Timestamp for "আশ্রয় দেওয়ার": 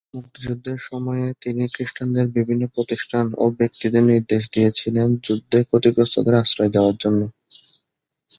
6.41-6.95